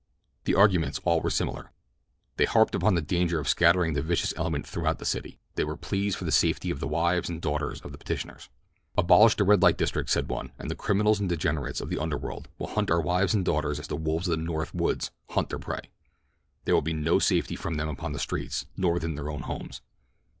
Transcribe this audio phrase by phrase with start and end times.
[0.45, 1.69] The arguments all were similar.
[2.37, 6.15] They harped upon the danger of scattering the vicious element throughout the city—they were pleas
[6.15, 8.49] for the safety of the wives and daughters of the petitioners.
[8.97, 12.47] "Abolish the red light district," said one, "and the criminals and degenerates of the underworld
[12.57, 15.59] will hunt our wives and daughters as the wolves of the North woods hunt their
[15.59, 19.81] prey—there will be no safety for them upon the streets nor within their own homes.